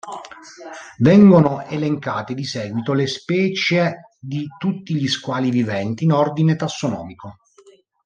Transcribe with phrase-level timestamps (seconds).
[0.97, 7.35] Vengono elencate di seguito le specie di tutti gli squali viventi in ordine tassonomico.